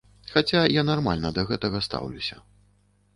Хаця 0.29 0.61
я 0.79 0.83
нармальна 0.87 1.31
да 1.37 1.45
гэтага 1.49 1.83
стаўлюся. 1.89 2.39